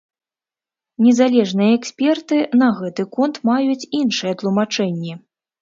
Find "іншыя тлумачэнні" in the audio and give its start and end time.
4.01-5.13